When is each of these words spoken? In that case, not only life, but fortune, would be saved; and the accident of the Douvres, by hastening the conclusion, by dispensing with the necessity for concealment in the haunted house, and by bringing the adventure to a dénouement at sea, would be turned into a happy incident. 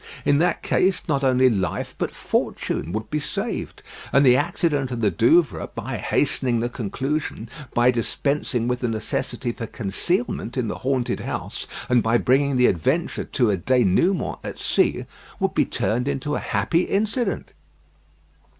In 0.25 0.39
that 0.39 0.63
case, 0.63 1.03
not 1.07 1.23
only 1.23 1.47
life, 1.47 1.93
but 1.95 2.09
fortune, 2.09 2.91
would 2.91 3.11
be 3.11 3.19
saved; 3.19 3.83
and 4.11 4.25
the 4.25 4.35
accident 4.35 4.89
of 4.89 5.01
the 5.01 5.11
Douvres, 5.11 5.69
by 5.75 5.97
hastening 5.99 6.59
the 6.59 6.69
conclusion, 6.69 7.47
by 7.75 7.91
dispensing 7.91 8.67
with 8.67 8.79
the 8.79 8.87
necessity 8.87 9.51
for 9.51 9.67
concealment 9.67 10.57
in 10.57 10.69
the 10.69 10.79
haunted 10.79 11.19
house, 11.19 11.67
and 11.87 12.01
by 12.01 12.17
bringing 12.17 12.57
the 12.57 12.65
adventure 12.65 13.25
to 13.25 13.51
a 13.51 13.57
dénouement 13.57 14.39
at 14.43 14.57
sea, 14.57 15.05
would 15.39 15.53
be 15.53 15.65
turned 15.65 16.07
into 16.07 16.33
a 16.33 16.39
happy 16.39 16.81
incident. 16.81 17.53